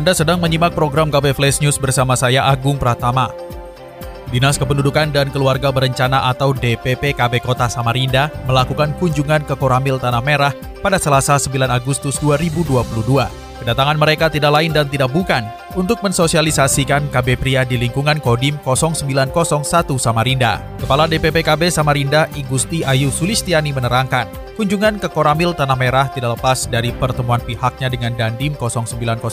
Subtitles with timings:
[0.00, 3.28] Anda sedang menyimak program KB Flash News bersama saya Agung Pratama.
[4.32, 10.24] Dinas Kependudukan dan Keluarga Berencana atau DPP KB Kota Samarinda melakukan kunjungan ke Koramil Tanah
[10.24, 13.49] Merah pada Selasa 9 Agustus 2022.
[13.60, 15.44] Kedatangan mereka tidak lain dan tidak bukan
[15.76, 20.64] untuk mensosialisasikan KB Pria di lingkungan Kodim 0901 Samarinda.
[20.80, 24.24] Kepala DPP KB Samarinda Igusti Ayu Sulistiani menerangkan,
[24.56, 29.28] kunjungan ke Koramil Tanah Merah tidak lepas dari pertemuan pihaknya dengan Dandim 0901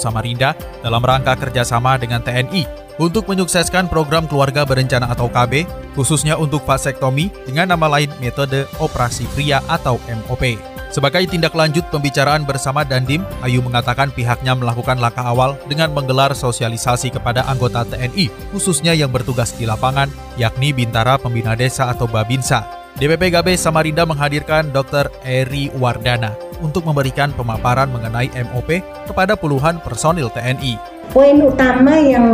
[0.00, 6.64] Samarinda dalam rangka kerjasama dengan TNI untuk menyukseskan program keluarga berencana atau KB, khususnya untuk
[6.64, 10.75] vasektomi dengan nama lain metode operasi pria atau MOP.
[10.96, 17.12] Sebagai tindak lanjut pembicaraan bersama Dandim, Ayu mengatakan pihaknya melakukan langkah awal dengan menggelar sosialisasi
[17.12, 20.08] kepada anggota TNI, khususnya yang bertugas di lapangan,
[20.40, 22.64] yakni Bintara Pembina Desa atau Babinsa.
[22.96, 25.12] DPP GB Samarinda menghadirkan Dr.
[25.20, 26.32] Eri Wardana
[26.64, 30.80] untuk memberikan pemaparan mengenai MOP kepada puluhan personil TNI.
[31.12, 32.24] Poin utama yang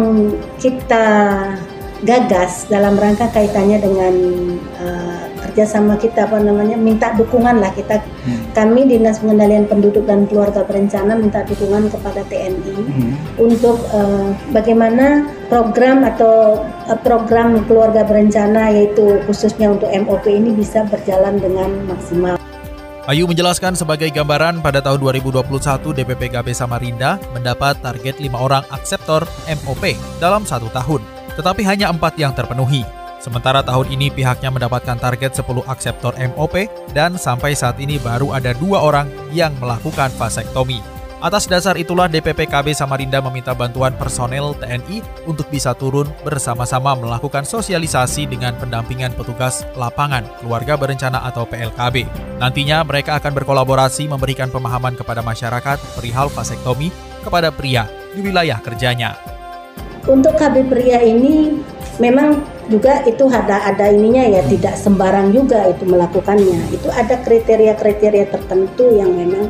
[0.62, 1.10] kita
[2.06, 4.14] gagas dalam rangka kaitannya dengan
[4.78, 8.56] uh, kerjasama kita apa namanya minta dukungan lah kita hmm.
[8.56, 13.12] kami dinas pengendalian penduduk dan keluarga berencana minta dukungan kepada TNI hmm.
[13.36, 20.89] untuk uh, bagaimana program atau uh, program keluarga berencana yaitu khususnya untuk MOP ini bisa
[20.89, 22.41] berjalan dengan maksimal.
[23.11, 25.42] Ayu menjelaskan sebagai gambaran pada tahun 2021
[26.00, 31.03] DPP KB Samarinda mendapat target 5 orang akseptor MOP dalam satu tahun,
[31.36, 33.02] tetapi hanya empat yang terpenuhi.
[33.23, 38.51] Sementara tahun ini pihaknya mendapatkan target 10 akseptor MOP dan sampai saat ini baru ada
[38.58, 40.83] dua orang yang melakukan vasektomi.
[41.23, 47.46] Atas dasar itulah DPP KB Samarinda meminta bantuan personel TNI untuk bisa turun bersama-sama melakukan
[47.46, 52.11] sosialisasi dengan pendampingan petugas lapangan keluarga berencana atau PLKB.
[52.42, 56.91] Nantinya mereka akan berkolaborasi memberikan pemahaman kepada masyarakat perihal vasektomi
[57.23, 57.86] kepada pria
[58.19, 59.32] di wilayah kerjanya.
[60.02, 61.63] Untuk KB pria ini
[62.02, 66.74] memang juga itu ada ada ininya ya tidak sembarang juga itu melakukannya.
[66.74, 69.46] Itu ada kriteria-kriteria tertentu yang memang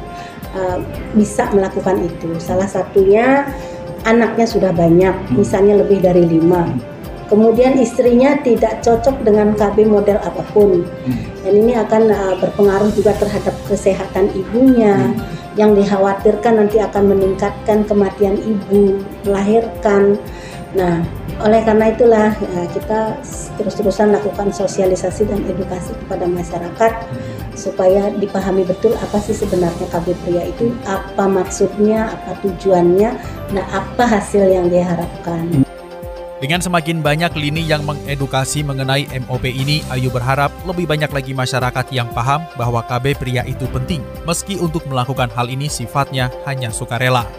[0.52, 0.78] uh,
[1.16, 2.36] bisa melakukan itu.
[2.36, 3.48] Salah satunya
[4.04, 6.68] anaknya sudah banyak, misalnya lebih dari lima.
[7.32, 10.84] Kemudian istrinya tidak cocok dengan KB model apa pun,
[11.40, 15.16] dan ini akan uh, berpengaruh juga terhadap kesehatan ibunya.
[15.16, 15.41] Hmm.
[15.52, 20.16] Yang dikhawatirkan nanti akan meningkatkan kematian ibu melahirkan.
[20.72, 21.04] Nah,
[21.44, 23.20] oleh karena itulah ya, kita
[23.60, 26.92] terus-terusan lakukan sosialisasi dan edukasi kepada masyarakat
[27.52, 33.10] supaya dipahami betul apa sih sebenarnya KB pria itu, apa maksudnya, apa tujuannya,
[33.52, 35.71] nah apa hasil yang diharapkan.
[36.42, 41.86] Dengan semakin banyak lini yang mengedukasi mengenai MOP ini, Ayu berharap lebih banyak lagi masyarakat
[41.94, 47.30] yang paham bahwa KB pria itu penting, meski untuk melakukan hal ini sifatnya hanya sukarela.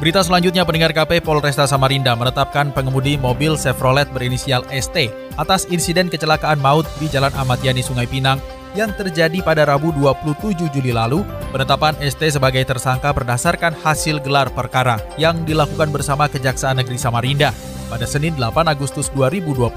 [0.00, 6.64] Berita selanjutnya pendengar KP Polresta Samarinda menetapkan pengemudi mobil Chevrolet berinisial ST atas insiden kecelakaan
[6.64, 8.40] maut di Jalan Ahmad Yani Sungai Pinang
[8.72, 11.20] yang terjadi pada Rabu 27 Juli lalu,
[11.52, 17.52] penetapan ST sebagai tersangka berdasarkan hasil gelar perkara yang dilakukan bersama Kejaksaan Negeri Samarinda
[17.92, 19.68] pada Senin 8 Agustus 2022.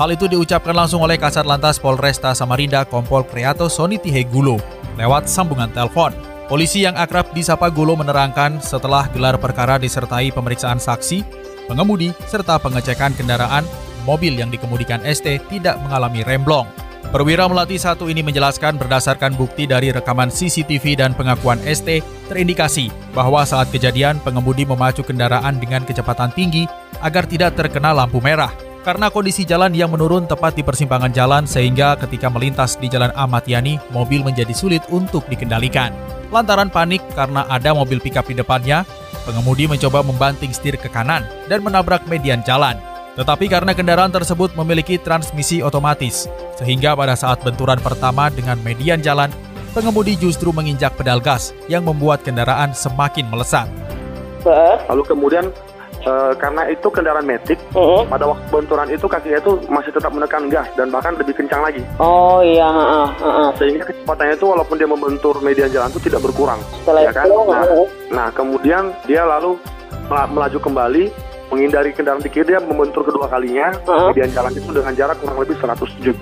[0.00, 4.56] Hal itu diucapkan langsung oleh Kasat Lantas Polresta Samarinda Kompol Kreato Soni Tihegulo
[4.96, 6.16] lewat sambungan telepon.
[6.48, 11.20] Polisi yang akrab disapa Gulo menerangkan setelah gelar perkara disertai pemeriksaan saksi,
[11.68, 13.66] pengemudi, serta pengecekan kendaraan,
[14.08, 16.64] mobil yang dikemudikan ST tidak mengalami remblong.
[17.06, 23.46] Perwira Melati satu ini menjelaskan berdasarkan bukti dari rekaman CCTV dan pengakuan ST, terindikasi bahwa
[23.46, 26.66] saat kejadian pengemudi memacu kendaraan dengan kecepatan tinggi
[26.98, 28.50] agar tidak terkena lampu merah.
[28.82, 33.42] Karena kondisi jalan yang menurun tepat di persimpangan jalan sehingga ketika melintas di Jalan Ahmad
[33.42, 35.90] Yani, mobil menjadi sulit untuk dikendalikan.
[36.30, 38.86] Lantaran panik karena ada mobil pickup di depannya,
[39.26, 42.78] pengemudi mencoba membanting setir ke kanan dan menabrak median jalan.
[43.16, 46.28] Tetapi karena kendaraan tersebut memiliki transmisi otomatis,
[46.60, 49.32] sehingga pada saat benturan pertama dengan median jalan,
[49.72, 53.68] pengemudi justru menginjak pedal gas yang membuat kendaraan semakin melesat.
[54.86, 55.48] Lalu kemudian
[56.06, 57.58] uh, karena itu kendaraan metik.
[57.74, 58.02] Uh -huh.
[58.06, 61.82] Pada waktu benturan itu kakinya itu masih tetap menekan gas dan bahkan lebih kencang lagi.
[61.98, 62.68] Oh iya.
[62.68, 63.48] Uh, uh, uh.
[63.58, 66.60] Sehingga kecepatannya itu walaupun dia membentur median jalan itu tidak berkurang.
[66.84, 67.26] Setelah ya kan?
[67.26, 67.64] Nah,
[68.12, 69.58] nah kemudian dia lalu
[70.06, 74.08] melaju kembali menghindari kendaraan di kiri dia membentur kedua kalinya uh -huh.
[74.10, 76.14] median jalan itu dengan jarak kurang lebih 175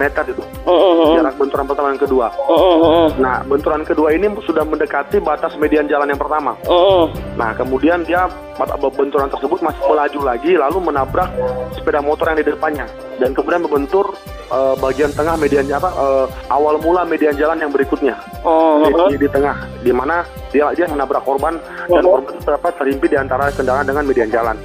[0.00, 1.14] meter itu uh -huh.
[1.18, 2.26] jarak benturan pertama yang kedua.
[2.48, 3.06] Uh -huh.
[3.20, 6.56] Nah benturan kedua ini sudah mendekati batas median jalan yang pertama.
[6.66, 7.04] Uh -huh.
[7.36, 8.26] Nah kemudian dia
[8.94, 11.28] benturan tersebut masih melaju lagi lalu menabrak
[11.74, 12.86] sepeda motor yang di depannya
[13.18, 14.12] dan kemudian membentur
[14.52, 18.14] uh, bagian tengah median apa uh, awal mula median jalan yang berikutnya
[18.44, 19.08] uh -huh.
[19.08, 20.22] di, di, di tengah di mana
[20.52, 21.56] dia dia menabrak korban
[21.88, 24.56] dan korban itu dapat terhimpit di antara kendaraan dengan median jalan.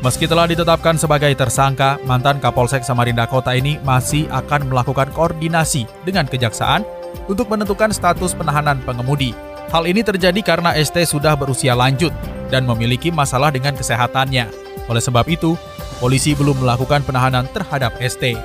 [0.00, 6.24] Meski telah ditetapkan sebagai tersangka, mantan Kapolsek Samarinda Kota ini masih akan melakukan koordinasi dengan
[6.24, 6.88] kejaksaan
[7.28, 9.36] untuk menentukan status penahanan pengemudi.
[9.68, 12.16] Hal ini terjadi karena ST sudah berusia lanjut
[12.48, 14.48] dan memiliki masalah dengan kesehatannya.
[14.88, 15.52] Oleh sebab itu,
[16.00, 18.40] polisi belum melakukan penahanan terhadap ST.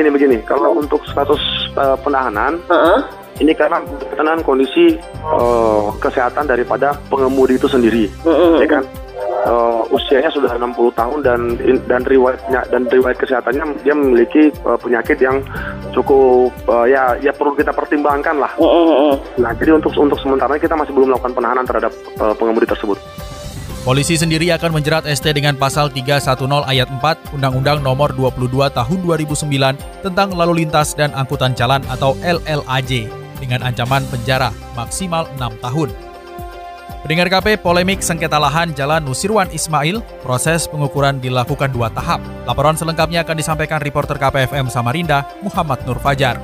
[0.00, 1.44] Ini begini, kalau untuk status
[1.76, 8.54] uh, penahanan, uh -huh ini karena berkenaan kondisi uh, kesehatan daripada pengemudi itu sendiri, mm-hmm.
[8.64, 8.84] ya kan?
[9.46, 11.40] Uh, usianya sudah 60 tahun dan
[11.86, 15.38] dan riwayatnya dan riwayat kesehatannya dia memiliki uh, penyakit yang
[15.94, 18.50] cukup uh, ya ya perlu kita pertimbangkan lah.
[18.58, 19.38] Mm-hmm.
[19.38, 22.98] Nah jadi untuk untuk sementara kita masih belum melakukan penahanan terhadap uh, pengemudi tersebut.
[23.86, 29.46] Polisi sendiri akan menjerat ST dengan pasal 310 ayat 4 Undang-Undang Nomor 22 Tahun 2009
[30.02, 35.90] tentang Lalu Lintas dan Angkutan Jalan atau LLAJ dengan ancaman penjara maksimal 6 tahun.
[37.06, 42.18] Pendengar KP, polemik sengketa lahan Jalan Nusirwan Ismail, proses pengukuran dilakukan dua tahap.
[42.50, 46.42] Laporan selengkapnya akan disampaikan reporter KPFM Samarinda, Muhammad Nur Fajar.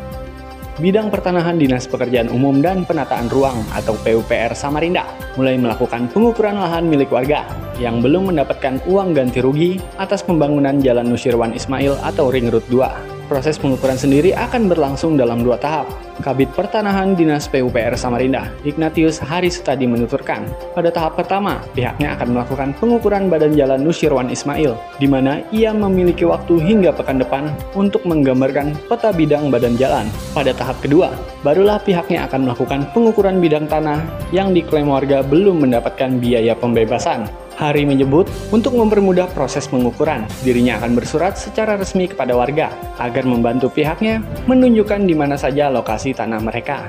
[0.79, 5.05] Bidang Pertanahan Dinas Pekerjaan Umum dan Penataan Ruang atau PUPR Samarinda
[5.37, 7.45] mulai melakukan pengukuran lahan milik warga
[7.77, 13.22] yang belum mendapatkan uang ganti rugi atas pembangunan Jalan Nusirwan Ismail atau Ring Road 2.
[13.33, 15.89] Proses pengukuran sendiri akan berlangsung dalam dua tahap.
[16.21, 20.45] Kabit Pertanahan Dinas PUPR Samarinda, Ignatius Haris tadi menuturkan,
[20.77, 26.29] pada tahap pertama, pihaknya akan melakukan pengukuran badan jalan Nusirwan Ismail, di mana ia memiliki
[26.29, 30.05] waktu hingga pekan depan untuk menggambarkan peta bidang badan jalan.
[30.37, 36.21] Pada tahap kedua, barulah pihaknya akan melakukan pengukuran bidang tanah yang diklaim warga belum mendapatkan
[36.21, 37.25] biaya pembebasan.
[37.53, 43.69] Hari menyebut untuk mempermudah proses pengukuran, dirinya akan bersurat secara resmi kepada warga agar membantu
[43.69, 46.89] pihaknya menunjukkan di mana saja lokasi tanah mereka.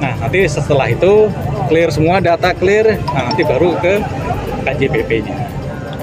[0.00, 1.28] Nah, nanti setelah itu
[1.68, 4.00] clear semua data clear, nah nanti baru ke
[4.64, 5.36] KJPP-nya.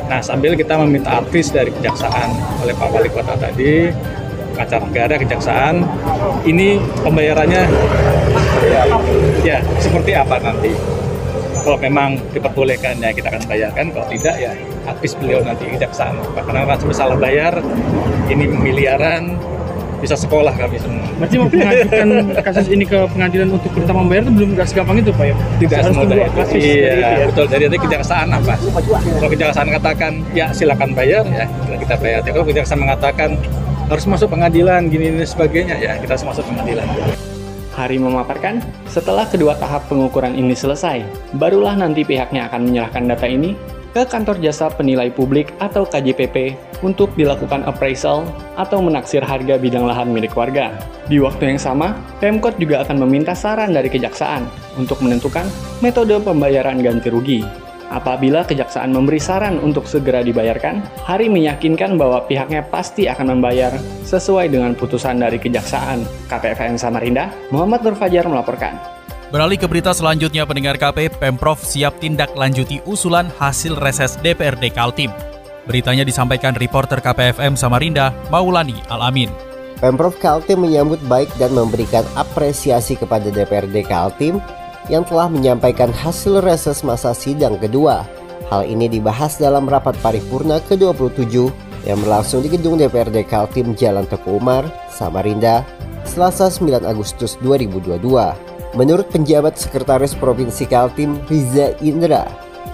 [0.07, 3.89] Nah, sambil kita meminta advis dari kejaksaan oleh Pak Wali Kota tadi,
[4.59, 5.81] acara negara kejaksaan,
[6.45, 7.63] ini pembayarannya
[8.69, 8.83] ya,
[9.41, 10.71] ya seperti apa nanti?
[11.67, 14.55] Kalau memang diperbolehkan ya kita akan bayarkan kalau tidak ya
[14.87, 17.59] habis beliau nanti kejaksaan karena rasa salah bayar
[18.31, 19.35] ini miliaran
[19.97, 21.09] bisa sekolah kami semua.
[21.17, 22.07] Berarti mau mengajukan
[22.45, 25.35] kasus ini ke pengadilan untuk perintah membayar itu belum gak segampang itu Pak ya?
[25.57, 26.31] Tidak semudah itu.
[26.37, 27.25] Kasus iya, ya.
[27.25, 27.45] betul.
[27.49, 28.53] Jadi nanti kejaksaan apa?
[29.17, 31.49] Kalau kejaksaan katakan ya silakan bayar ya
[31.81, 32.21] kita bayar.
[32.21, 33.29] Kalau kejaksaan mengatakan
[33.89, 36.85] harus masuk pengadilan gini, gini sebagainya ya kita harus masuk pengadilan.
[37.77, 38.57] Hari memaparkan,
[38.89, 41.06] setelah kedua tahap pengukuran ini selesai,
[41.38, 43.53] barulah nanti pihaknya akan menyerahkan data ini
[43.94, 48.25] ke kantor jasa penilai publik atau KJPP untuk dilakukan appraisal
[48.57, 50.74] atau menaksir harga bidang lahan milik warga.
[51.06, 54.50] Di waktu yang sama, Pemkot juga akan meminta saran dari kejaksaan
[54.81, 55.45] untuk menentukan
[55.77, 57.66] metode pembayaran ganti rugi.
[57.88, 63.72] Apabila kejaksaan memberi saran untuk segera dibayarkan, Hari meyakinkan bahwa pihaknya pasti akan membayar
[64.03, 66.03] sesuai dengan putusan dari kejaksaan.
[66.27, 68.75] KPFM Samarinda, Muhammad Nur Fajar melaporkan.
[69.32, 75.12] Beralih ke berita selanjutnya, pendengar KP, Pemprov siap tindak lanjuti usulan hasil reses DPRD Kaltim.
[75.67, 79.32] Beritanya disampaikan reporter KPFM Samarinda, Maulani Alamin.
[79.77, 84.41] Pemprov Kaltim menyambut baik dan memberikan apresiasi kepada DPRD Kaltim
[84.88, 88.08] yang telah menyampaikan hasil reses masa sidang kedua.
[88.48, 91.51] Hal ini dibahas dalam rapat paripurna ke-27
[91.84, 95.67] yang berlangsung di gedung DPRD Kaltim Jalan Teguh Umar, Samarinda,
[96.08, 98.00] Selasa 9 Agustus 2022.
[98.75, 102.27] Menurut penjabat Sekretaris Provinsi Kaltim Riza Indra,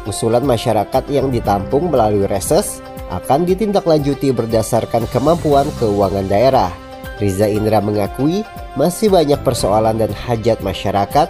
[0.05, 6.69] usulan masyarakat yang ditampung melalui reses akan ditindaklanjuti berdasarkan kemampuan keuangan daerah.
[7.21, 8.41] Riza Indra mengakui
[8.73, 11.29] masih banyak persoalan dan hajat masyarakat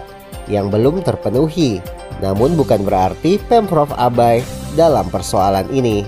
[0.50, 1.80] yang belum terpenuhi.
[2.22, 4.40] Namun bukan berarti Pemprov abai
[4.78, 6.06] dalam persoalan ini.